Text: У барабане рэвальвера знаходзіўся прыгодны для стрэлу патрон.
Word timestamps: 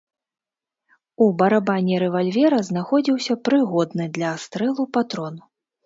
У 1.25 1.27
барабане 1.41 1.95
рэвальвера 2.05 2.59
знаходзіўся 2.73 3.33
прыгодны 3.45 4.13
для 4.21 4.37
стрэлу 4.49 4.93
патрон. 4.99 5.35